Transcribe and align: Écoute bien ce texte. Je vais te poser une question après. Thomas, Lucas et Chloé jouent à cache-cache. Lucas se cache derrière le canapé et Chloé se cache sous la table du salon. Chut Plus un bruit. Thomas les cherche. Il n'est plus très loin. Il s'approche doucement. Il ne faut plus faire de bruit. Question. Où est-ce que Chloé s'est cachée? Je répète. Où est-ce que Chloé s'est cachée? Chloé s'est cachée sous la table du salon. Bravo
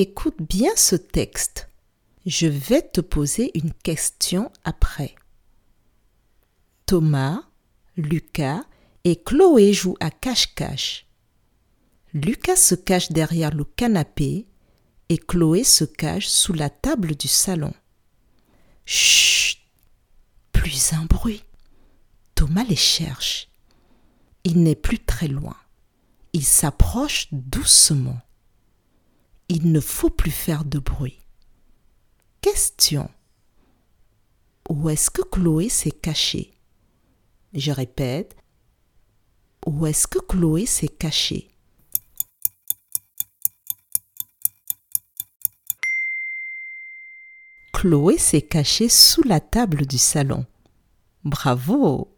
Écoute 0.00 0.36
bien 0.38 0.70
ce 0.76 0.94
texte. 0.94 1.68
Je 2.24 2.46
vais 2.46 2.82
te 2.82 3.00
poser 3.00 3.50
une 3.58 3.74
question 3.74 4.52
après. 4.62 5.16
Thomas, 6.86 7.42
Lucas 7.96 8.62
et 9.02 9.16
Chloé 9.20 9.72
jouent 9.72 9.96
à 9.98 10.12
cache-cache. 10.12 11.08
Lucas 12.14 12.54
se 12.54 12.76
cache 12.76 13.10
derrière 13.10 13.52
le 13.52 13.64
canapé 13.64 14.46
et 15.08 15.18
Chloé 15.18 15.64
se 15.64 15.82
cache 15.82 16.28
sous 16.28 16.52
la 16.52 16.70
table 16.70 17.16
du 17.16 17.26
salon. 17.26 17.74
Chut 18.86 19.58
Plus 20.52 20.92
un 20.92 21.06
bruit. 21.06 21.42
Thomas 22.36 22.62
les 22.62 22.76
cherche. 22.76 23.48
Il 24.44 24.62
n'est 24.62 24.76
plus 24.76 25.00
très 25.00 25.26
loin. 25.26 25.56
Il 26.34 26.44
s'approche 26.44 27.26
doucement. 27.32 28.20
Il 29.48 29.72
ne 29.72 29.80
faut 29.80 30.10
plus 30.10 30.30
faire 30.30 30.64
de 30.64 30.78
bruit. 30.78 31.20
Question. 32.42 33.10
Où 34.68 34.90
est-ce 34.90 35.10
que 35.10 35.22
Chloé 35.22 35.70
s'est 35.70 35.90
cachée? 35.90 36.52
Je 37.54 37.72
répète. 37.72 38.36
Où 39.66 39.86
est-ce 39.86 40.06
que 40.06 40.18
Chloé 40.18 40.66
s'est 40.66 40.88
cachée? 40.88 41.50
Chloé 47.72 48.18
s'est 48.18 48.42
cachée 48.42 48.88
sous 48.88 49.22
la 49.22 49.40
table 49.40 49.86
du 49.86 49.98
salon. 49.98 50.44
Bravo 51.24 52.17